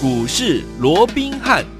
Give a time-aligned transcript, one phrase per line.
[0.00, 1.77] 股市罗宾汉。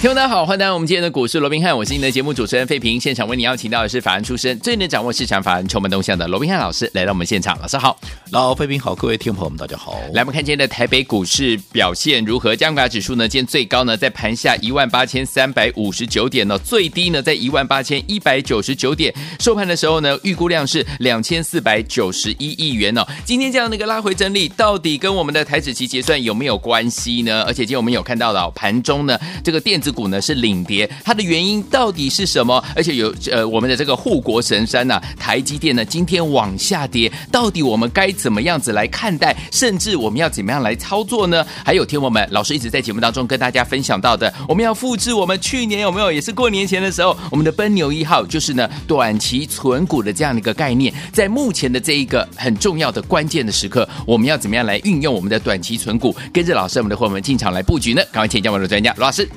[0.00, 3.00] 听众大家好，欢迎来到我们今天的股市罗宾汉，我是你的节目主持人费平。
[3.00, 7.58] 现场为你邀请到的是法案出身、最能掌握市场法案筹码动向的罗宾汉老师来到我们现场。
[7.60, 7.98] 老师好，
[8.30, 9.98] 老费平好，各位听众朋友们大家好。
[10.14, 12.54] 来，我们看今天的台北股市表现如何？
[12.54, 19.12] 加权指数呢，今天最高呢在盘下一万八千三百五十九点呢，最低呢在一万八千一百九十九点。
[19.40, 23.04] 收盘的时候呢，预估量是两千四百九十一亿元哦。
[23.24, 27.42] 今天这样的一个拉回整理，到底跟我们的台指期结算有没有关系呢？
[27.42, 30.58] 而且今天我们有看到了盘中呢，这个电子股呢是领。
[30.68, 32.62] 跌，它的原因到底是什么？
[32.76, 39.34] 而且有呃，我们的这个护国神山呐、啊，台积电呢，今天往下跌，到底我们该怎么样子来看待？
[39.50, 41.46] 甚至我们要怎么样来操作呢？
[41.64, 56.14] 还有听我们老师一直在节目当中跟大家分享到的，我们要复制我们去年有没有也是过年前的时候，我们的奔牛一号就是呢短期存股的这样的一个概念，在目前的这一个很重要的关键的时刻，我们要怎么样来运用我们的短期存股？
[56.32, 58.02] 跟着老师，我们的伙伴们进场来布局呢？
[58.12, 59.28] 赶快请教我们的专家罗老师。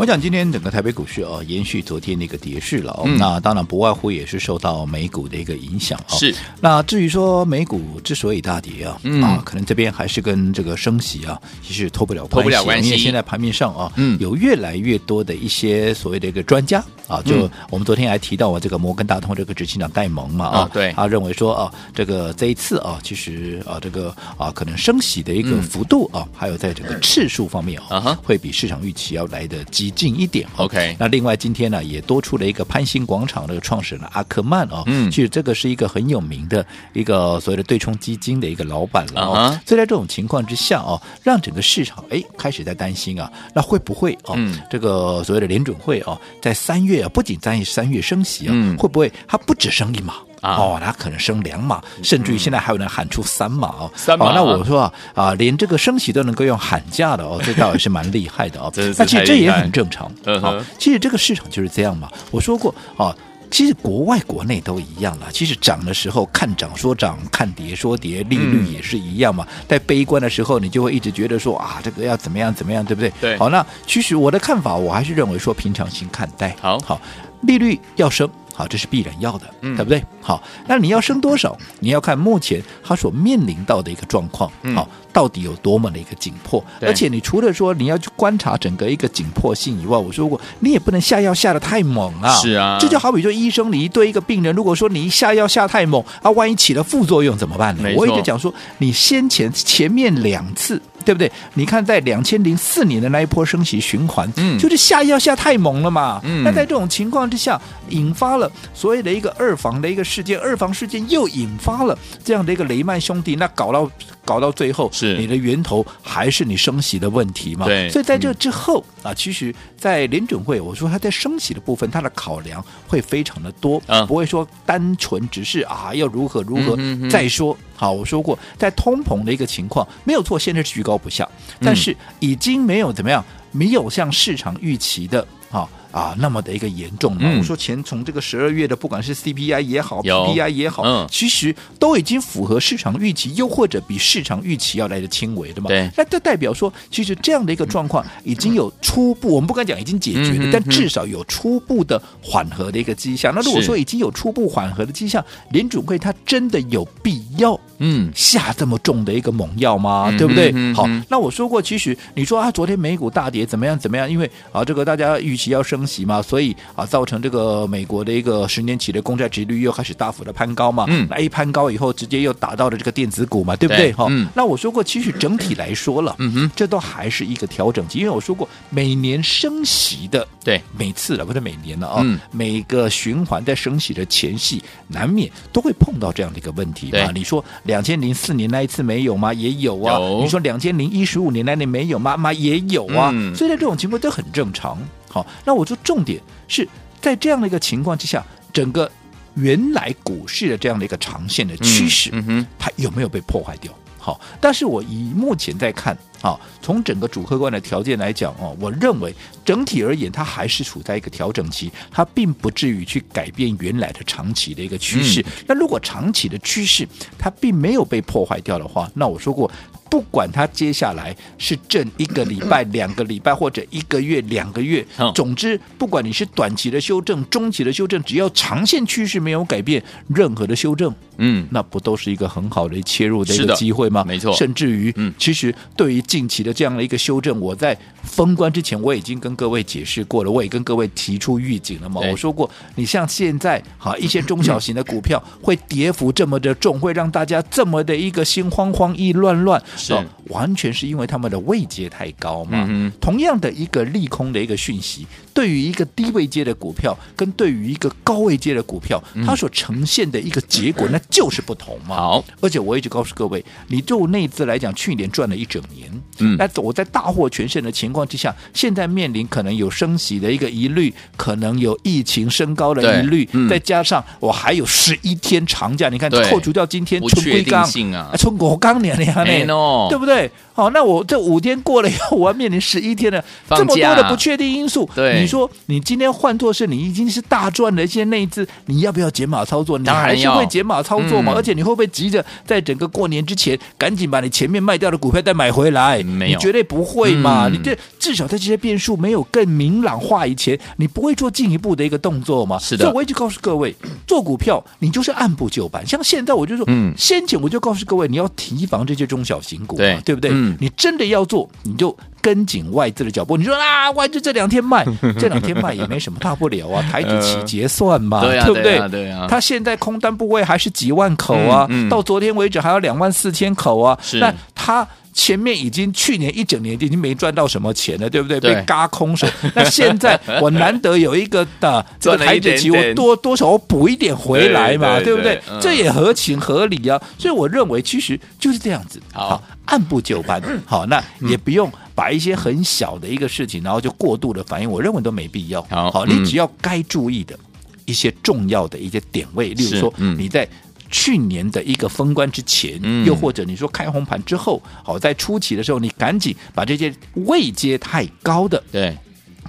[0.00, 3.02] 我想今天整个台北股市啊，延续昨天那个跌势了。
[3.04, 6.16] 嗯、那当然不外乎也是受到美股的一个影响啊。
[6.16, 6.34] 是。
[6.58, 12.34] 那至于说美股之所以大跌啊，嗯、啊，可能这边还是跟这个升息啊，其实脱不了关系。
[12.34, 12.88] 脱不了关系。
[12.88, 30.46] 因为现在盘面上啊，嗯，有越来越多的一些所谓的一个专家啊，就我们昨天还提到啊，这个摩根大通这个执行长戴蒙嘛啊，哦、对，他认为说啊，这个这一次啊，其实啊，这个啊，可能升息的一个幅度啊，嗯、还有在这个次数方面啊，嗯、会比市场预期要来得激进一点。
[30.56, 39.34] OK，那另外今天呢，也多出了一个潘兴广场的创始人阿克曼哦，嗯，其实这个是一个很有名的一个所谓的对冲基金的一个老板了哦。
[39.34, 39.68] Uh huh.
[39.68, 50.14] 所以在这种情况之下哦，让整个市场哎开始在担心啊，那会不会哦，嗯、这个所谓的联准会哦，在三月啊，不仅在三月升息啊，嗯、会不会它不止升一码？
[50.40, 53.90] 啊、哦，他可能升两码，甚至于现在还有人喊出三码哦。
[53.94, 58.72] 三码、哦，那我说啊，啊，连这个升息都能够用喊价的哦，这倒也是蛮厉害的哦。
[58.96, 60.06] 那其实这也很正常。
[60.06, 62.08] 好、嗯哼哦，其实这个市场就是这样嘛。
[62.30, 63.16] 我说过啊、哦，
[63.50, 65.26] 其实国外国内都一样了。
[65.30, 69.46] 其实涨的时候看涨说涨，看跌说跌，利率也是一样嘛。
[69.50, 73.12] 嗯、在悲观的时候，你就会一直觉得说啊，这个要怎么样怎么样，对不对？
[73.20, 73.36] 对。
[73.36, 76.56] 好，那其实我的看法，我还是认为说平常心看待。
[76.62, 77.00] 好，好，
[77.42, 78.26] 利率要升。
[78.60, 80.04] 好，这是必然要的，嗯，对不对？
[80.20, 81.56] 好，那你要升多少？
[81.78, 86.62] 你要看目前它所面临到的一个状况，嗯、好，到底有多么的一个紧迫？
[86.82, 92.28] 而且你除了说你要去观察整个一个紧迫性以外，我说过你也不能下药下的太猛啊。
[92.34, 97.88] 是啊，这就好比说医生，你一对一个病人，如果说你一下药下太猛啊，万一起了副作用怎么办呢？
[97.96, 100.82] 我一直讲说，你先前前面两次。
[101.04, 101.30] 对不对？
[101.54, 106.20] 你看，在两千零四年的那一波升息循环，嗯，就是下药下太猛了嘛。
[106.24, 113.90] 嗯，那在这种情况之下，引发了所谓的一个二房的一个事件，二房事件又引发了这样的一个雷曼兄弟，那搞到
[114.24, 117.66] 搞到最后，是你的源头还是你升息的问题嘛？
[117.66, 117.88] 对。
[117.90, 126.76] 所以在这之后、嗯、啊，其实，在联准会，我说他在升息的部分，他的考量会非常的多，嗯，不会说单纯只是啊要如何如何
[127.08, 127.56] 再说。
[127.80, 131.26] 好，我说过，在通膨的一个情况没有错，现在是居高不下，
[131.62, 135.68] 但是已经没有怎么样，没有像市场预期的啊。
[135.90, 137.22] 啊，那么的一个严重嘛？
[137.24, 145.66] 嗯、我说前从这个十二月的，不管是 CPI 也好，PPI 也好，嗯，其实都已经符合市场预期，又或者比市场预期要来的轻微的嘛。
[145.66, 153.34] 对，那这代表说，其实这样的一个状况已经有初步，嗯、我们不敢讲已经解决了，嗯、但至少有初步的缓和的一个迹象。
[153.34, 160.06] 那如果说已经有初步缓和的迹象，联准会它真的有必要嗯下这么重的一个猛药吗？
[160.10, 160.52] 嗯、对不对？
[160.54, 164.08] 嗯、好，那我说过，其实你说啊，昨天美股大跌怎么样怎么样？
[164.10, 165.80] 因为啊，这个大家预期要升。
[165.86, 170.84] 息嘛，所以啊，造成这个美国的一个十年期的公债值率又开始大幅的攀高嘛。
[170.88, 173.92] 嗯，那一攀高以后，直接又打到了这个电子股嘛，对不对？
[173.92, 174.28] 哈，嗯。
[174.34, 187.10] 那我说过，其实整体来说了，嗯哼，这都还是一个调整期，因为我说过，每年升息的，对，每次了不是每年了啊，嗯，每个循环在升息的前夕，难免都会碰到这样的一个问题嘛。
[187.12, 189.32] 你说两千零四年那一次没有吗？
[189.32, 189.98] 也有啊。
[189.98, 192.16] 有你说两千零一十五年那年没有吗？
[192.16, 193.10] 妈也有啊。
[193.14, 194.78] 嗯，所以在这种情况都很正常。
[195.08, 196.68] 好，那我说重点是
[197.00, 198.90] 在这样的一个情况之下，整个
[199.34, 202.10] 原来股市的这样的一个长线的趋势，
[202.58, 203.72] 它有没有被破坏掉？
[203.98, 215.22] 好，但是我以目前在看，啊，从整个主客观的条件来讲，哦，我认为整体而言，它还是处在一个调整期，它并不至于去改变原来的长期的一个趋势。
[215.46, 216.88] 那如果长期的趋势
[217.18, 219.50] 它并没有被破坏掉的话，那我说过。
[219.90, 234.04] 不管它接下来是挣一个礼拜、两个礼拜，或者一个月、两个月，总之，不管你是短期的修正、中期的修正，只要长线趋势没有改变，任何的修正，嗯，那不都是一个很好的切入的一个机会吗？
[234.04, 242.00] 没错，甚至于，嗯，其实对于近期的这样的一个修正，我在封关之前我已经跟各位解释过了，我也跟各位提出预警了嘛。
[242.10, 249.94] 我说过，你像现在哈一些中小型的股票会跌幅这么的重，会让大家这么的一个心慌慌、意乱乱，是。
[250.28, 252.64] 完全是因为他们的位阶太高嘛。
[252.68, 261.96] 嗯、同样的一个利空的一个讯息，对于一个低位阶的股票，跟对于一个高位阶的股票，它所呈现的一个结果， 那就是不同嘛。
[261.96, 277.62] 好，而且我一直告诉各位，你就内资来讲，去年赚了一整年，嗯，那我在大获全胜的情况之下，现在面临可能有升息的一个疑虑，可能有疫情升高的疑虑，嗯、再加上我还有十一天长假，你看扣除掉今天春归刚
[277.92, 280.30] 啊，春国刚年年呢，对不对？
[280.52, 284.88] 好，那我这五天过了以后，我要面临十一天的这么多的不确定因素。
[284.94, 289.78] 对，你说你今天换作是你已经是大赚的一些内资，你要不要解码操作？
[289.78, 291.32] 你还是会解码操作吗？
[291.34, 296.02] 而且你会不会急着在整个过年之前赶紧把你前面卖掉的股票再买回来？
[296.02, 297.48] 没有，你绝对不会嘛！
[297.48, 302.58] 你这至少在这些变数没有更明朗化以前，你不会做进一步的一个动作嘛？
[302.58, 302.84] 是的。
[302.84, 303.74] 所以我一直告诉各位，
[304.06, 305.86] 做股票你就是按部就班。
[305.86, 310.30] 像现在我就说，嗯，先前我就告诉各位，你要提防这些中小型股，对对不对？
[310.58, 313.36] 你真的要做，你就跟紧外资的脚步。
[313.36, 314.84] 你说啊，外资这两天卖，
[315.18, 318.88] 这两天卖也没什么大不了啊， 台指起结算嘛，对不对？
[318.88, 323.98] 对啊，他现在空单部位还是几万口啊，到昨天为止还有两万四千口啊。
[324.20, 328.38] 那他前面已经去年一整年已经没赚到什么钱了，对不对？
[328.40, 329.26] 被嘎空手。
[329.54, 335.40] 那现在我难得有一个的 这个台指期，我多多少我补一点回来嘛，对不对？
[335.60, 337.00] 这也合情合理啊。
[337.18, 339.00] 所以我认为其实就是这样子。
[339.12, 339.42] 好。
[339.66, 345.62] 按部就班， 好，那也不用把一些很小的一个事情，然后就过度的反应，我认为都没必要。
[345.70, 347.38] 好，你只要该注意的
[347.84, 350.48] 一些重要的一些点位，例如说你在
[350.90, 358.96] 去年的一个封关之前，又或者你说开红盘之后，好，在初期的时候，你赶紧把这些位阶太高的，对。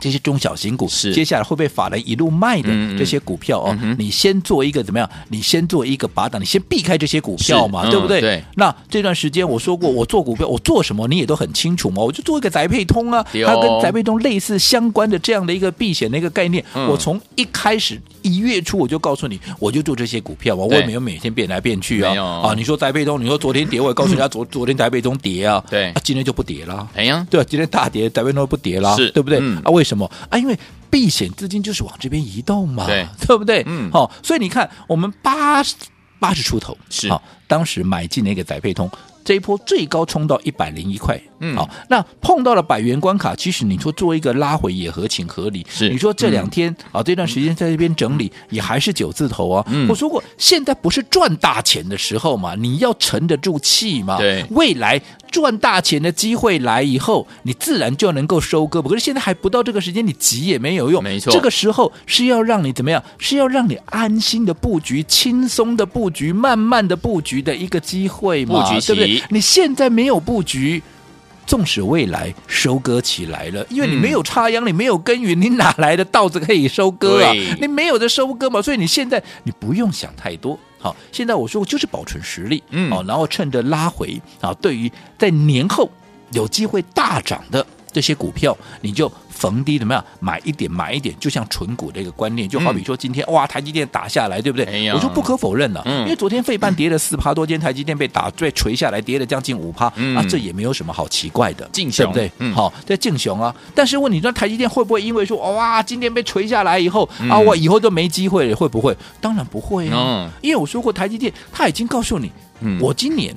[0.01, 5.07] 这些中小型股是接下来会被法人一路卖的这些股票哦，嗯嗯、你先做一个怎么样？
[5.29, 8.19] 你先做一个拔档，你先避开这些股票嘛，嗯、对不对？
[8.19, 8.43] 对。
[8.55, 12.01] 那这段时间我说过，我做股票，我做什么你也都很清楚嘛。
[12.01, 16.65] 我就做一个宅配通啊，它跟宅配通类似相关的这样的一个避险的一个概念。
[16.73, 22.11] 嗯、我从一开始一月初我就告诉你，我就做这些股票嘛，我也没有每天变来变去啊。
[22.41, 26.89] 啊，你说宅配通，你说昨天跌，我也告诉人家昨昨天宅配通跌啊，对，啊，今天就不跌了。
[26.95, 29.37] 哎呀，对，今天大跌，宅配通不跌了，是对不对？
[29.63, 29.90] 啊，为什么？
[29.91, 30.37] 什么啊？
[30.37, 30.57] 因为
[30.89, 33.61] 避险资金就是往这边移动嘛，对，对不对？
[33.67, 35.75] 嗯，好，所以你看，我们八十
[36.17, 38.89] 八十出头是好，当时买进那个载配通，
[39.25, 45.65] 这一波最高冲到一百零一块，嗯，好，那碰到了百元关卡，其实你说做一个拉回也合情合理。
[45.69, 49.65] 是，你说这两天啊，这段时间在这边整理，也还是九字头啊。
[49.69, 54.17] 嗯，我说过，现在不是赚大钱的时候嘛，你要沉得住气嘛。
[54.17, 55.01] 对，未来。
[55.31, 58.81] 赚大钱的机会来以后，你自然就能够收割。
[58.81, 61.01] 可是现在还不到这个时间，你急也没有用。
[61.01, 63.01] 没错，这个时候是要让你怎么样？
[63.17, 68.61] 是要让你安心的布局、轻松的布局、慢慢的布局的一个机会嘛？
[68.61, 69.23] 布局对不对？
[69.29, 70.83] 你现在没有布局，
[71.45, 77.31] 纵使未来收割起来了，因为你没有插秧，你没有耕耘，你哪来的稻子可以收割啊？
[77.59, 80.57] 你没有的收割嘛，所以你现在你不用想太多。
[80.79, 85.89] 好，现在我说我就是保存实力，嗯，好，然后趁着拉回啊，对于在年后
[86.31, 89.11] 有机会大涨的这些股票，你就。
[89.41, 94.91] 逢低怎么样买一点买一点，就像纯股的一个观念，就好比说今天、嗯、哇，台积电打下来，对不对？
[94.93, 102.51] 我说不可否认了，嗯、因为昨天费半跌了四趴多，今天台积电被打坠垂下来，跌了将近五趴，嗯、啊，这也没有什么好奇怪的，敬雄对不对？
[102.51, 103.55] 好、嗯，在敬雄啊。
[103.73, 108.95] 但是问你说台积电会不会因为说哇，今天被垂下来以后、嗯、啊，我以后都没机会了，会不会？
[109.19, 109.87] 当然不会
[110.41, 113.35] 因为我说过台积电，他已经告诉你，嗯、我今年。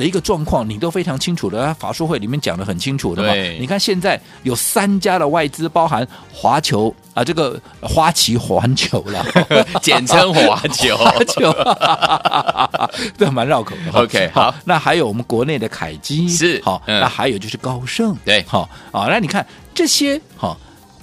[0.00, 3.34] 的一个状况，你都非常清楚的，法术会里面讲的很清楚的嘛。
[3.58, 9.24] 你看现在有三家的外资，包含华球啊，这个花旗环球了，
[9.82, 11.54] 简称华球，华球，
[13.18, 14.00] 这蛮绕口的。
[14.00, 20.58] OK，好，那还有我们国内的凯基是好，嗯、那还有就是高盛，对，好啊，那你看这些好。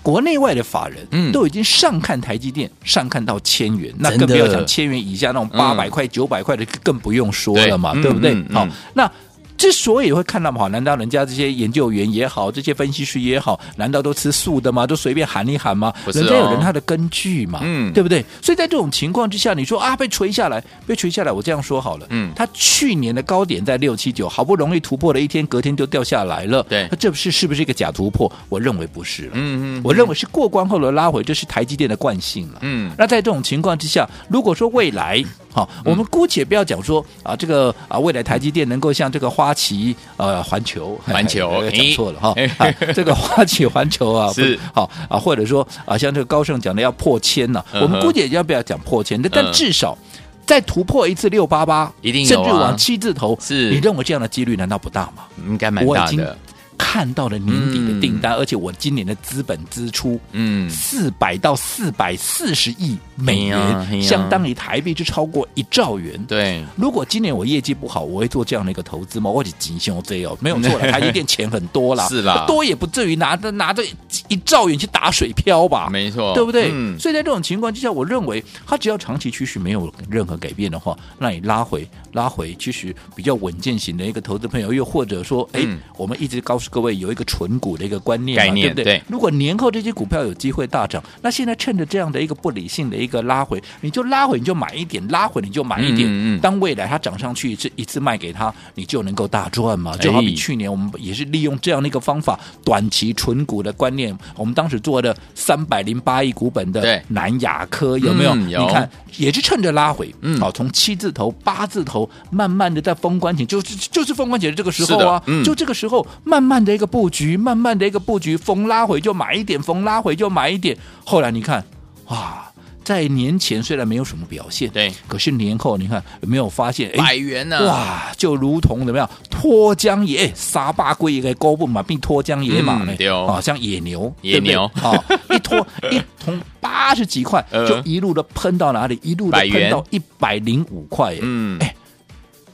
[0.08, 8.34] 国内外的法人，嗯，都已经上看台积电，上看到千元，那更不要讲千元以下那种八百块、九百块的，更不用说了嘛，对不对？
[8.54, 9.12] 好，那。
[9.58, 14.86] 之所以会看到好，难道人家这些研究员也好，这些分析师也好，难道都吃素的吗？
[14.86, 15.92] 都随便喊一喊吗？
[16.06, 18.24] 哦、人家有人他的根据嘛，嗯，对不对？
[18.42, 28.32] 所以在这种情况之下，你说啊，被锤下来，被锤下来，我这样说好了，嗯，他去年的高点在六七九，好不容易突破了一天，隔天就掉下来了，对，那这不是是不是一个假突破？
[28.50, 39.47] 我认为不是了，嗯嗯，我认为是过关后的拉回，这是台积电的惯性了，嗯，那在这种情况之下，如果说未来，好，我们姑且不要讲说啊，这个啊，未来台积电能够像这个花。
[39.48, 42.36] 花旗呃环球 环球 讲错了哈，
[42.94, 44.60] 这个花旗环球啊是。
[44.74, 49.22] 好啊，或者说啊，像这个高盛讲的要破千呢，我们估计要不要讲破千？
[49.22, 49.98] 但至少
[50.46, 53.70] 再突破一次六八八，一定甚至往七字头，是。
[53.70, 55.24] 你认为这样的几率难道不大吗？
[55.48, 56.38] 应该蛮大的。
[56.78, 66.18] 看到了年底的订单，嗯、而且我今年的资本支出，嗯，四百到四百四十亿美元，哎哎、相当于台币就超过一兆元。
[66.26, 69.30] 对，如果今年我业绩不好，我会做这样的一个投资吗？
[69.30, 73.84] 我仅限我这样，没有错了，台积电钱很多啦，是啦，多也不至于拿着拿着
[74.30, 75.90] 一兆元去打水漂吧？
[75.92, 76.70] 没错，对不对？
[76.72, 87.58] 嗯、所以在这种情况之下，我认为它只要长期趋势没有任何改变的话，那你拉回拉回，其实比较稳健型的一个投资朋友，又或者说，哎、嗯，我们一直告诉各位有一个纯。
[87.60, 88.84] 股的一个观念嘛，对不对？
[88.84, 96.08] 对，如果年后这些股票有机会大涨，那现在趁着这样的一个不理性的一个拉回，你就拉回你就买一点，拉回你就买一点。
[96.08, 99.96] 嗯嗯，当未来它涨上去一次一次卖给他，你就能够大赚嘛。
[99.98, 108.36] 就好比去年我们也是利用这样的一个方法，短期纯股的观念，我们当时做的三百零八亿股本的南亚科有没有？
[108.36, 117.38] 你看也是趁着拉回，嗯，好，从七字头、八字头，慢慢的在封关前，就是就是封关前的这个时候啊，嗯、就这个时候慢慢的一个布局。
[117.38, 120.78] 慢慢的一个布局，逢拉回就买一点，逢拉回就买一点。
[121.06, 121.64] 后来你看，
[122.08, 122.47] 哇，
[122.88, 126.90] 在年前虽然没有什么表现，对，可是年后你看有没有发现？
[126.96, 127.68] 百元呢？
[127.68, 132.96] 哇，就如同怎么样脱缰野沙巴龟一个高不嘛，并脱缰野马呢？
[132.96, 138.98] 对哦，啊，像野牛，野牛啊，一脱一从八十几块， 就一路的喷到哪里？
[139.04, 141.76] 一路的喷到一百零五块，嗯，哎。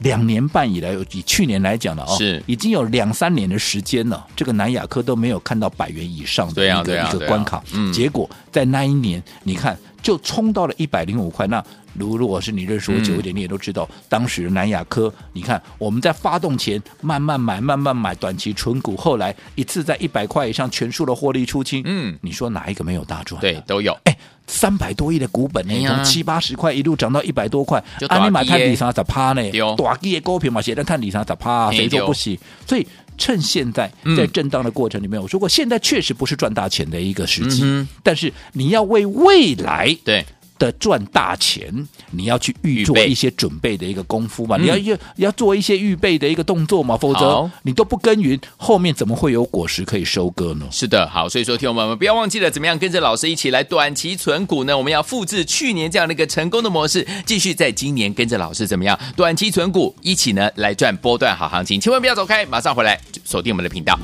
[0.04, 4.24] 两年半以来，以去年来讲了哦，是已经有两三年的时间了。
[4.36, 11.46] 这个南亚科都没有看到百元以上的一个一个关卡，嗯，结果在那一年，你看就冲到了一百零五块。
[11.46, 23.40] 那如如果是你认识我久一点，你也都知道，当时南亚科，你看我们在发动前慢慢买，慢慢买短期纯股，后来一次在一百块以上全数的获利出清，嗯，你说哪一个没有大赚？
[23.40, 23.96] 对，都有。
[24.04, 24.16] 哎。
[24.46, 29.40] 三百多亿的股本呢，从七八十块一路涨到一百多块，阿尼玛看底上十趴呢，
[29.74, 32.38] 大基的股票嘛，现在看底上十趴，谁都不行。
[32.66, 32.86] 所以
[33.16, 37.64] 趁现在在震荡的过程里面，我说过，现在确实不是赚大钱的一个时机，
[38.02, 40.22] 但是你要为未来对。
[40.58, 44.56] 的赚大钱，你要去预做一些准备的一个功夫嘛？
[44.56, 46.96] 你要要要做一些预备的一个动作嘛？
[46.96, 50.66] 否则你都不耕耘，后面怎么会有果实可以收割呢？
[50.70, 54.76] 是的，好，所以说听友们不要忘记了，怎么样跟着老师一起来短期存股呢？
[54.76, 63.98] 我们要复制去年这样的一个成功的模式，继续在今年跟着老师怎么样短期存股，一起呢来赚波段好行情，千万不要走开，马上回来锁定我们的频道。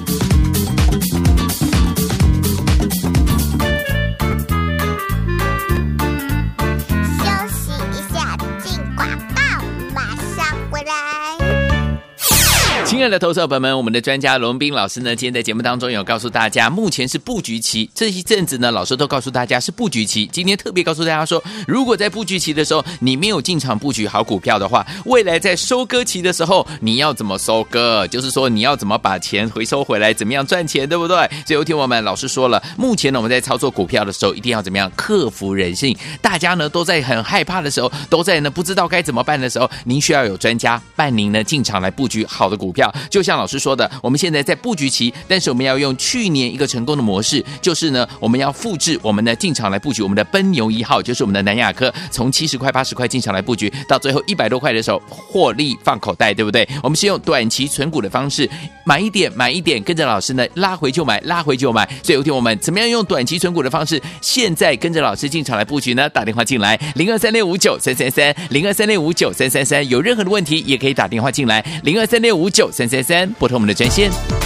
[13.00, 17.88] 亲爱的投资者朋友们，我们的专家罗斌老师呢，今天在节目当中有告诉大家，目前是布局期。
[17.94, 20.28] 这一阵子呢，老师都告诉大家是布局期。
[20.30, 28.06] 今天特别告诉大家说，如果在布局期的时候，你没有进场布局好股票的话，未来在收割期的时候，你要怎么收割？
[28.06, 31.16] 就是说你要怎么把钱回收回来，怎么样赚钱，对不对？
[31.46, 35.96] 所以有听我们老师说了，目前呢，我们在操作股票的时候，一定要怎么样克服人性。
[36.20, 42.89] 大家呢都在很害怕的时候，都在呢不知道该怎么办的时候，您需要有专家伴您呢进场来布局好的股票。
[43.08, 56.68] 就像老师说的，我们现在在布局期，但是我们要用去年一个成功的模式，就是呢，我们要复制我们的进场来布局我们的奔牛一号，就是我们的南亚科，从七十块、八十块进场来布局，到最后一百多块的时候获利放口袋，对不对？
[56.82, 58.48] 我们是用短期存股的方式，
[58.84, 61.88] 买一点买一点，跟着老师呢拉回就买，拉回就买。
[62.02, 66.08] 所以有天我们怎么样用短期存股的方式，现在跟着老师进场来布局呢？
[66.08, 72.70] 打电话进来零二三六五九三三三零二三六五九三三三，有任何的问题也可以打电话进来零二三六五九。
[72.80, 74.39] 三三三，拨通我们的专线。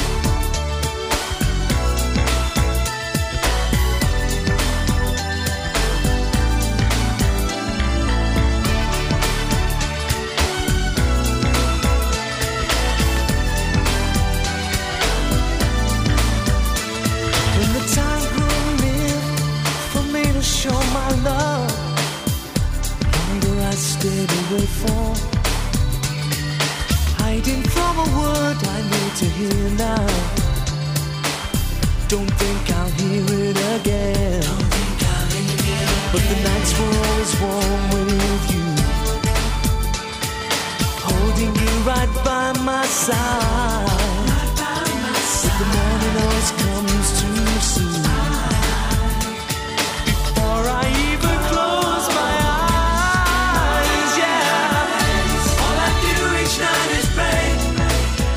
[29.16, 30.06] to hear now.
[32.08, 34.42] Don't think I'll hear it again.
[34.42, 38.66] Hear it but the nights were always warm with you.
[41.06, 43.86] Holding you right by my side.
[44.32, 45.46] Right by my side.
[45.46, 48.03] But the morning always comes too soon.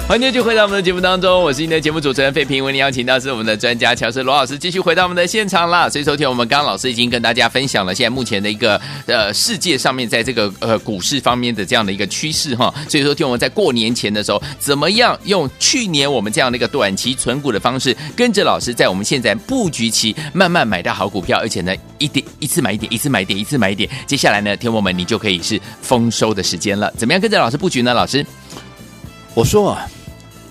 [0.08, 5.90] 欢迎继续回到我们的节目当中，我是您的节目主持人费平，为您邀请到是我们的专家乔师罗老师，继续回到我们的现场啦。
[5.90, 12.74] 所以，昨天我们刚刚老师已经跟大家分享了现在目前的一个呃世界上面在这个呃股市方面的这样的一个趋势哈。
[12.88, 23.90] 所以，说，听我们在过年前的时候，怎么样用去年我们这样的一个短期存股的方式，跟着老师在我们现在布局期慢慢买到好股票，而且呢一点一次买一点，一次买一点，一次买一点。
[24.06, 26.90] 接下来呢，听我们你就可以是丰收的时间了。
[26.96, 27.94] 怎么样跟着老师布局呢？
[27.94, 28.26] 老师，
[29.34, 29.86] 我说啊。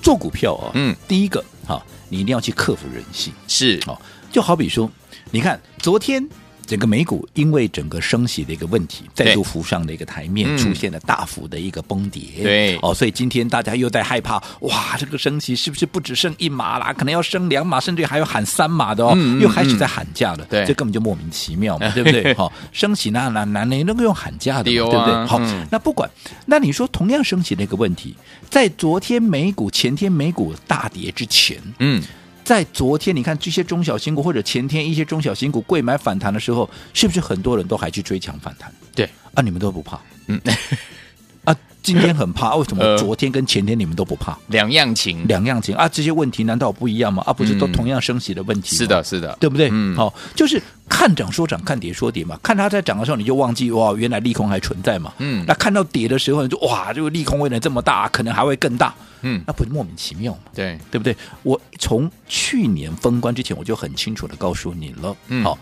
[0.07, 3.81] 做股票啊，嗯，第一个哈，你一定要去克服人性，是。
[3.89, 4.89] 哦，就好比说，
[5.33, 6.25] 你看昨天
[6.67, 16.93] 整个美股因为整个升息的一个问题，再度浮上的一个台面，出现了大幅的一个崩跌，对，哦，所以今天大家又在害怕，哇，这个升息是不是不只剩一码啦？
[16.93, 22.35] 可能要升两码，甚至还要喊三码的哦，又开始在喊价了，对，这根本就莫名其妙嘛，对不对？
[22.35, 25.27] 好， 升息那那那能够用喊价的，对不对？
[25.27, 26.11] 好，那不管，
[26.47, 28.15] 那你说同样升息的一个问题。
[28.49, 32.03] 在昨天美股、前天美股大跌之前，嗯，
[32.47, 38.73] 在昨天你看这些中小型股，或者前天一些中小型股贵买反弹的时候，是不是很多人都还去追抢反弹？
[38.95, 39.99] 对啊，你们都不怕？
[40.29, 40.41] 嗯。
[41.87, 44.37] 今天很怕，为什么昨天跟前天你们都不怕？
[44.49, 45.89] 两样情，两样情啊！
[45.89, 47.23] 这些问题难道不一样吗？
[47.25, 48.75] 啊，不是都同样升息的问题？
[48.75, 49.69] 是的，是的，对不对？
[49.71, 52.37] 嗯，好，就是看涨说涨，看跌说跌嘛。
[52.43, 55.13] 看它在涨的时候，你就忘记哇，原来利空还存在嘛。
[55.19, 58.93] 嗯，那看到跌的时候，你就哇，这个利空未来这么大，可能还会更大。
[59.23, 60.41] 嗯，那不是莫名其妙吗？
[60.53, 61.17] 对，对不对？
[61.45, 65.17] 我从去年封关之前，我就很清楚的告诉你了。
[65.29, 65.57] 嗯，好，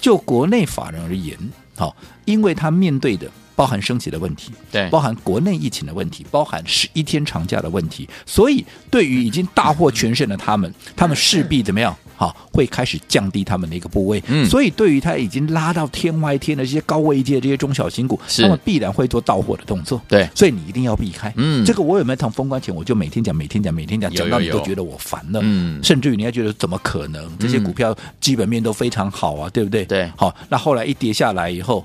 [0.00, 1.38] 就国内法人而言，
[1.76, 3.30] 好，因为他面对的。
[3.56, 11.96] 包含升息的问题，对，包含国内疫情的问题，包含十一天长假的问题，所以对于已经大获全胜的他们，他们势必怎么样？
[12.18, 14.22] 好，会开始降低他们的一个部位。
[14.28, 20.00] 嗯，所以对于他已经拉到天外天的这些高位界的这些中小型股，他们必然会做到货的动作。
[20.08, 21.30] 对，所以你一定要避开。
[21.36, 25.40] 嗯，这个我有没有从封关前我就每天讲，每天讲，每天讲，讲到你都觉得我烦了。
[25.42, 27.30] 嗯，甚至于你还觉得怎么可能？
[27.38, 29.84] 这些股票基本面都非常好啊，对不对？
[29.84, 31.84] 对，好，那后来一跌下来以后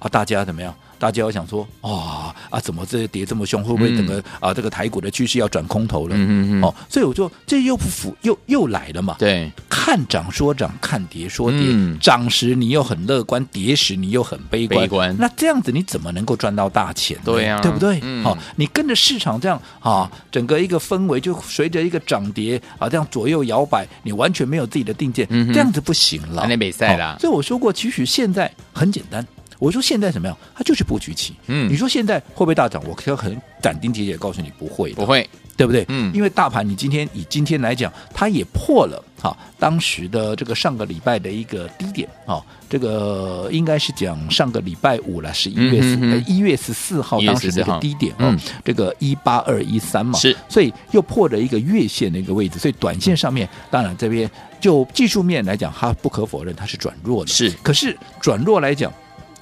[0.00, 0.74] 啊，大家怎么样？
[0.98, 3.62] 大家要想说，哇、哦、啊，怎么这跌这么凶？
[3.62, 6.16] 会不会整个、嗯、啊这个台股的趋势要转空头了？
[6.16, 6.64] 嗯嗯嗯。
[6.64, 9.16] 哦，所以我说这又不符又又来了嘛。
[9.18, 11.60] 对，看涨说涨，看跌说跌。
[11.62, 14.80] 嗯、涨时你又很乐观，跌时你又很悲观。
[14.80, 15.16] 悲观。
[15.18, 17.22] 那这样子你怎么能够赚到大钱呢？
[17.24, 18.00] 对呀、啊，对不对？
[18.24, 26.46] 哦，你跟着市场这样啊，整个一个氛围就随着一个涨跌啊这样左右摇摆，你完全没有自己的定见，嗯、这样子不行了。
[26.48, 27.18] 那比赛了。
[27.20, 29.24] 所以我说过，其实现在很简单。
[29.58, 30.36] 我说现在怎么样？
[30.54, 31.34] 它就是布局期。
[31.46, 32.82] 嗯，你说现在会不会大涨？
[32.86, 35.84] 我可以很斩钉截铁告诉你，不会，不会，对不对？
[35.88, 42.40] 嗯，因为大盘你今天以今天来讲，它也破了哈当时的这个上个礼拜的一个低点啊，
[42.70, 58.92] 这个应该是讲上个礼拜五了，十一月十一月十四号当时的一个低点啊，这个一八二一三嘛，是，所以又破了一个月线的一个位置，所以短线上面当然这边就技术面来讲，它不可否认它是转弱的，是，可是转弱来讲。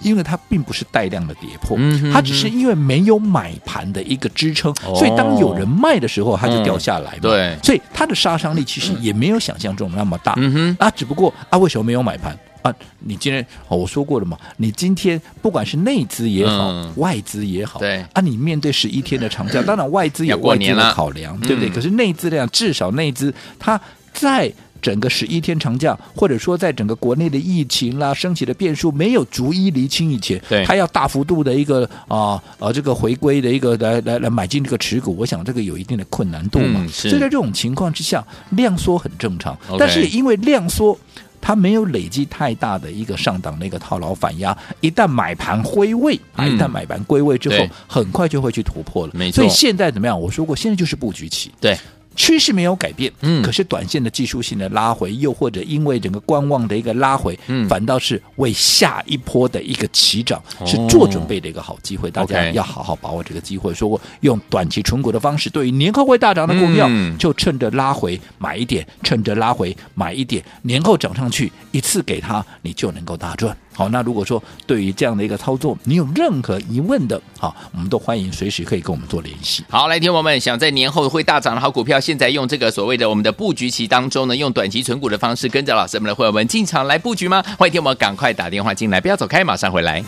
[0.01, 1.79] 因为它并不是带量的跌破，
[2.13, 7.19] 它只是因为没有买盘的一个支撑，哦、所以当有人卖的时候，它就掉下来嘛。
[7.19, 10.35] 嗯、对，所以它的杀伤力其实也没有想象中那么大。
[10.37, 12.73] 嗯哼，啊，只不过啊，为什么没有买盘啊？
[13.01, 21.71] 你今天、哦、我说过了嘛，你今天不管是内资也好，嗯、外资也好，对啊，你面对十一天的长假，当然外资有外资的考量，对不对？
[21.71, 23.81] 嗯、可是内资量至少内资它
[24.13, 24.53] 在。
[24.81, 36.87] 整个十一天长假，或者说在整个国内的疫情啦、升起的变数没有逐一厘清以前，对，还要大幅度的一个啊啊这个回归的一个来来来买进这个持股，我想这个有一定的困难度嘛。
[36.89, 39.57] 所以在这种情况之下，量缩很正常。
[39.79, 40.99] 但是因为量缩，
[41.41, 49.13] 它没有累积太大的一个上档的一个套牢反压，一旦买盘归位啊，嗯、一旦买盘归位之后，很快就会去突破了。
[49.15, 49.37] 没错。
[49.37, 50.21] 所以现在怎么样？
[50.21, 51.53] 我说过，现在就是布局期。
[51.61, 51.77] 对。
[52.17, 63.73] 趋势没有改变，嗯，可是短线的技术性的拉回，又或者因为整个观望的一个拉回，嗯，反倒是为下一波的一个起涨是做准备的一个好机会，大家要好好把握这个机会。
[63.75, 73.55] 说过用短期存股的方式，对于年后会大涨的股票，就趁着拉回买一点，趁着拉回买一点，年后涨上去一次给他，你就能够大赚。
[73.77, 79.63] 好，那如果说对于这样的一个操作，你有任何疑问的，好，我们都欢迎随时可以跟我们做联系。
[79.69, 87.45] 好，来听我们想在年后会大涨的好股票，现在用这个所谓的我们的布局期当中呢，用短期存股的方式跟着老师们的会员们进场来布局吗？
[87.59, 90.03] 欢迎听我们赶快打电话进来，不要走开，马上回来。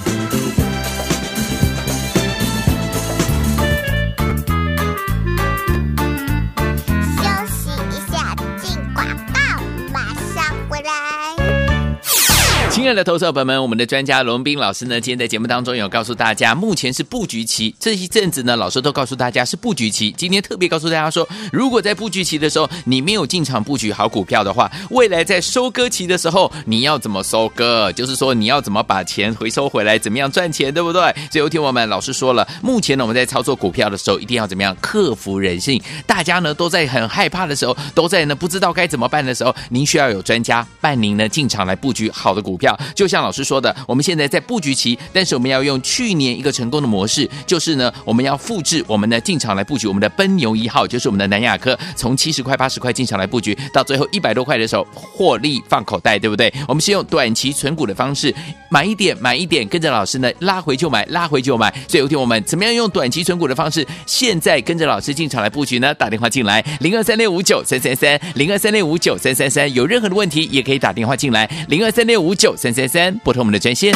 [12.88, 17.74] 亲爱的投资者朋友们，我们的专家龙斌老师呢，今天在节目当中有告诉大家，目前是布局期。
[17.78, 20.10] 这一阵子呢，老师都告诉大家是布局期。
[20.16, 27.92] 今天特别告诉大家说，如果在布局期的时候，你没有进场布局好股票的话，未来在收割期的时候，你要怎么收割？
[27.92, 31.02] 就是说你要怎么把钱回收回来，怎么样赚钱，对不对？
[31.30, 35.78] 所以有听我们老师说了，目前呢，我们在操作股票的时候，一定要怎么样克服人性？
[36.06, 42.74] 大家呢都在很害怕的时候，都在呢不知道该怎么办的时候，您需要有专家伴您呢进场来布局好的股票。
[42.94, 56.52] 就像老师说的，我们现在在布局期，但是我们要用去年一个成功的模式，就是呢，我们要复制我们的进场来布局我们的奔牛一号，就是我们的南亚科，从七十块八十块进场来布局，到最后一百多块的时候获利放口袋，对不对？
[56.66, 58.34] 我们是用短期存股的方式，
[58.70, 61.72] 买一点买一点，跟着老师呢拉回就买，拉回就买。
[61.88, 65.94] 所以有听我们怎么样用短期存股的方式，现在跟着老师进场来布局呢？
[65.94, 73.94] 打电话进来零二三六五九三三三零二三六五九三三三，有任何的问题也可以打电话进来零二三六五九三三三，拨通我们的专线。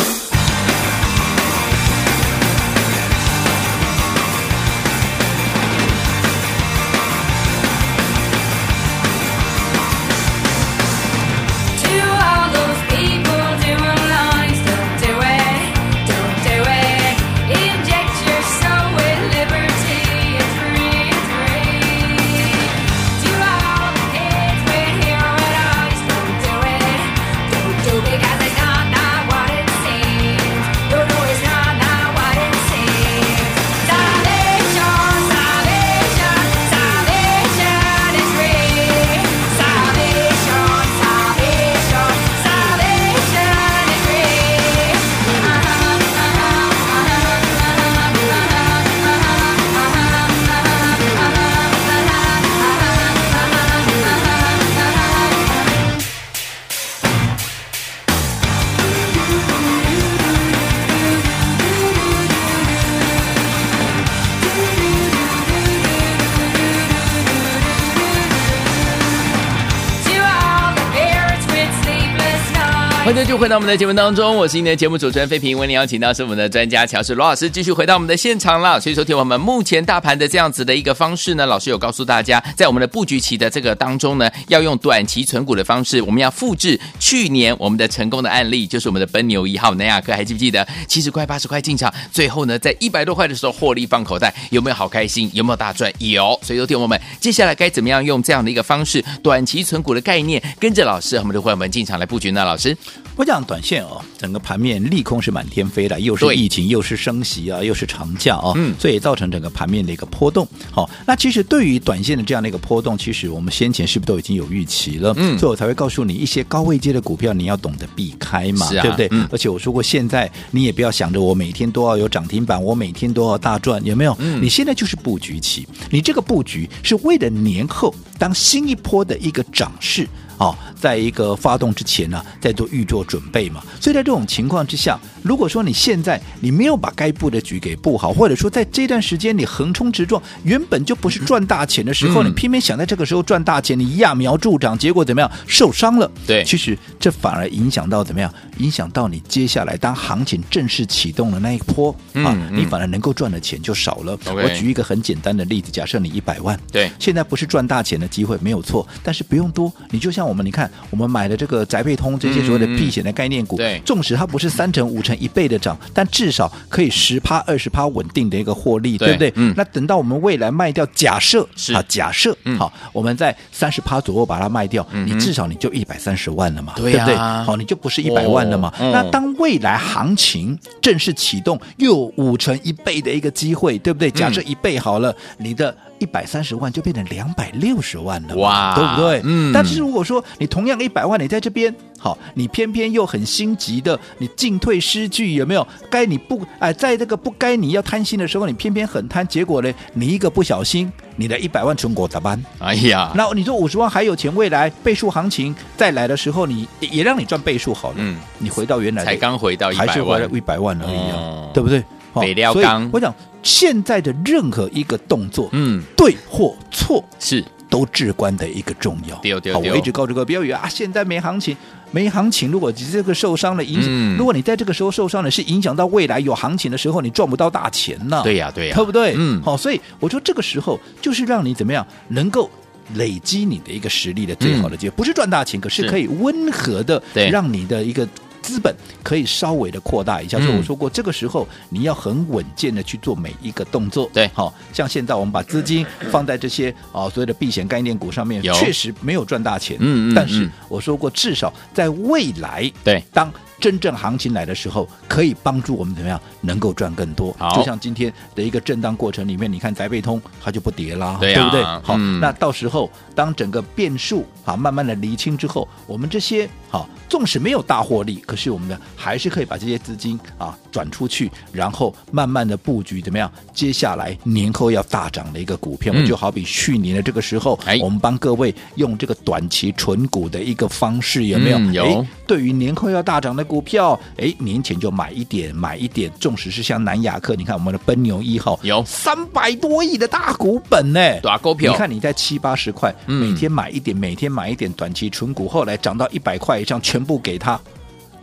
[73.12, 78.80] 欢迎就回到我们的节目当中，我是今天的节目主持人费平，为您邀请到是我们的专家乔氏罗老师，继续回到我们的现场了。
[78.80, 95.30] 所以说，听我们目前大盘的这样子的一个方式呢，老师有告诉大家，在我们的布局期的这个当中呢，要用短期存股的方式，我们要复制去年我们的成功的案例，就是我们的奔牛一号南亚科，还记不记得七十块八十块进场，最后呢在一百多块的时候获利放口袋，有没有好开心？
[95.34, 95.92] 有没有大赚？
[95.98, 96.40] 有。
[96.42, 102.42] 所以说，听我们接下来该怎么样用这样的一个方式，短期存股的概念，跟着老师，我们的会员们进场来布局呢？
[102.42, 102.74] 老师。
[103.14, 110.48] 我讲短线哦，整个盘面利空是满天飞的，又是疫情，又是升息啊，又是长假啊，嗯，所以造成整个盘面的一个波动。
[110.70, 115.12] 好，那其实对于短线的这样的一个波动，其实我们先前是不是都已经有预期了？
[115.18, 119.10] 嗯，所以我才会告诉你一些高位阶的股票，你要懂得避开嘛，对不对？
[119.30, 124.16] 而且我说过，现在你也不要想着我每天都要有涨停板，我每天都要大赚，有没有？
[124.20, 130.08] 嗯，你现在就是布局期，你这个布局是为了年后当新一波的一个涨势。
[130.42, 133.62] 好，在一个发动之前呢，在做预做准备嘛。
[133.80, 145.30] 所以在这种情况之下，如果说你现在你没有把该布的局给布好，或者说在这段时间你横冲直撞，原本就不是赚大钱的时候，嗯、你偏偏想在这个时候赚大钱，你揠苗助长，结果怎么样？
[145.46, 146.10] 受伤了。
[146.26, 148.34] 对，其实这反而影响到怎么样？
[148.58, 154.18] 影响到你接下来当行情正式启动的那一波、嗯、啊，你反而能够赚的钱就少了。
[154.26, 160.31] 我举一个很简单的例子，假设你一百万，对，现在不是赚大钱的机会，没有错，但是不用多，你就像我。
[160.32, 169.30] 我们你看，我们买的这个宅配通这些所谓的避险的概念股，对，纵使它不是三成、五成、一倍的涨，但至少可以十趴、二十趴稳定的一个获利，对不对？
[169.36, 169.52] 嗯。
[169.54, 177.14] 那等到我们未来卖掉，假设啊，假设好，我们在三十趴左右把它卖掉，你至少你就一百三十万了嘛，对不对？
[177.14, 178.72] 好，你就不是一百万了嘛。
[178.78, 184.10] 那当未来行情正式启动，又有五成一倍的一个机会，对不对？
[184.10, 185.76] 假设一倍好了，你的。
[186.02, 189.20] 一百三十万就变成两百六十万了，哇，对不对？
[189.24, 189.52] 嗯。
[189.54, 195.64] 但是如果说你同样一百万，你在这边好，你偏偏又很心急的，你进退失据，有没有？
[195.88, 202.42] 该你不哎，在这个不该你要贪心的时候，你偏偏很贪，结果呢，你一个不小心，你的一百万存股咋办？
[202.58, 211.84] 哎呀，那你说五十万还有钱，未来倍数行情再来的时候，你也让你赚倍数好了，嗯，你回到原来才刚回到一百万，还是回来一百万而已啊，哦、对不对？
[212.14, 219.16] 北料钢，我讲现在的任何一个动作，嗯，对或错是都至关的一个重要。
[219.16, 221.56] 对对对，我一直告诉各位，不要以为啊，现在没行情，
[221.90, 222.50] 没行情。
[222.50, 228.20] 如果你这个受伤了，影响，嗯、如果你在这个时候受伤了，是影响到未来有行情的时候，你赚不到大钱呢。
[228.22, 229.14] 对呀、啊，对呀、啊，对不对？
[229.16, 232.50] 嗯，好，所以我说这个时候就是让你怎么样能够
[232.94, 238.06] 累积你的一个实力的最好的机会，嗯、不是赚大钱，可是可以温和的让你的一个。
[238.42, 240.38] 资本可以稍微的扩大一下。
[240.38, 244.10] 所以我说过，这个时候你要很稳健的去做每一个动作。
[244.12, 249.76] 对，好像现在我们把资金放在这些啊所谓的避险概念股上面，确实没有赚大钱。
[249.80, 250.14] 嗯嗯。
[250.14, 257.32] 但是我说过，至少在未来，对，当真正行情来的时候，可以帮助我们怎么样能够赚更多？
[257.54, 261.62] 就像今天的一个震荡过程里面，你看宅配通它就不跌啦，对，对不对？
[261.62, 266.88] 好，嗯、那到时候当整个变数啊慢慢的厘清之后，我们这些好。
[267.08, 273.30] 纵使没有大获利，可是我们呢还是可以把这些资金啊转出去，然后慢慢的布局怎么样？
[273.52, 281.58] 接下来年后要大涨的一个股票，嗯、就好比去年的这个时候，哎、我们帮各位用这个短期存股的一个方式，有没有？
[281.58, 282.06] 嗯、有。
[282.26, 286.10] 对于年后要大涨的股票，哎，年前就买一点，买一点。
[286.18, 291.70] 纵使是像南亚克，你看我们的奔牛一号有三百多亿的大股本呢，大股票。
[291.70, 297.60] 你看你在七八十块，每天买一点，嗯、每天买一点短期存股，后来涨到一百块以上，全部给他。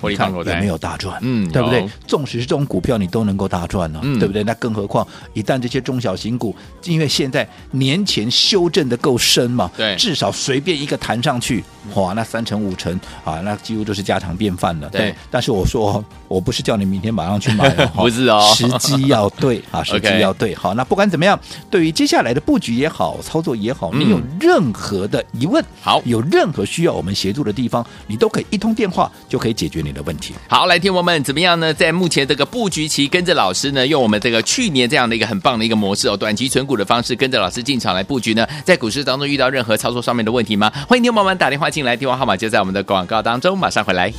[0.03, 1.17] 你看有没有大赚？
[1.21, 1.88] 嗯，对不对？
[2.07, 4.43] 纵使是这种股票，你都能够大赚呢、啊，嗯、对不对？
[4.43, 11.63] 那更何况一旦这些中小型股，因为现在年前修正的够深嘛，对，至少随便一个弹上去，
[11.95, 14.89] 哇，那三成五成啊，那几乎都是家常便饭了。
[14.89, 20.53] 对，对，但是我说，我不是叫你明天马上去买、 哦，不是哦，时机要对啊， 时机要对。
[20.55, 30.34] 好，那不管怎么样，对于接下来的布局也好，操作也好，你有任何的疑问，好、嗯，有任何需要我们协助的地方，你都可以一通电话就可以解决你的问题。
[30.47, 31.73] 好，来听我们怎么样呢？
[31.73, 40.71] 在目前这个布局期，跟着老师呢，用我们这个去年这样的一个很棒的一个模式哦，短期存股的方式，跟着老师进场来布局呢，在股市当中遇到任何操作上面的问题吗？
[40.88, 44.12] 欢迎听友们打电话进来，电话号码就在我们的广告当中，马上回来。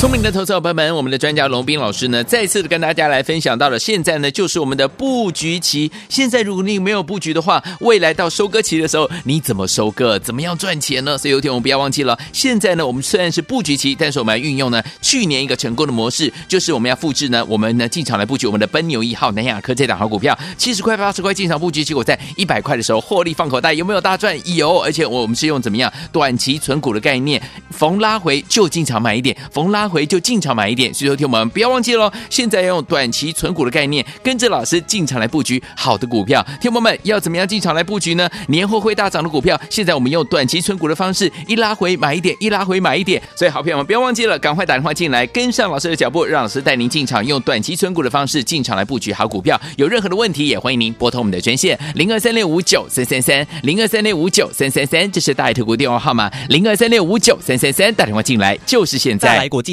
[0.00, 5.90] 聪明的投资伙伴们，我们的专家龙斌老师呢，再次的跟大家来分享到了，现在呢就是我们的布局期。
[6.08, 10.16] 现在如果你没有布局的话，未来到收割期的时候，你怎么收割？
[10.20, 11.18] 怎么样赚钱呢？
[11.18, 24.38] 所以有一天我们不要忘记了，现在呢我们虽然是布局期，但是我们要运用呢去年一个成功的模式，就是我们要复制呢，我们呢进场来布局我们的奔牛一号、南亚科这档好股票，七十块、八十块进场布局，结果在一百块的时候获利放口袋，有没有大赚？
[24.54, 29.87] 有，而且我们是用怎么样短期存股的概念，逢拉回就进场买一点，逢拉。
[29.88, 32.10] 回就进场买一点，所以说听我们不要忘记喽。
[32.30, 36.44] 现在要用短期存股的概念，跟着老师进场来布局好的股票。
[36.60, 38.28] 听友们要怎么样进场来布局呢？
[38.48, 43.22] 年后会大涨的股票，现在我们用短期存股的方式，一拉回买一点，一拉回买一点。
[43.34, 49.58] 所以好朋友们不要忘记了，赶快打电话进来，跟上老师的脚步，让老师带您进场，用短期存股的方式进场来布局好股票。
[49.76, 59.38] 有任何的问题，也欢迎您拨通我们的专线零二三六五九三三三零二三六五九三三三，这是大爱投顾电话号码零二三六五九三三三，打电话进来就是现在。
[59.38, 59.72] 来国际